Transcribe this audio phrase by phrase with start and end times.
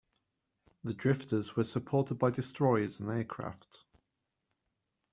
[0.83, 3.83] The drifters were supported by destroyers and aircraft.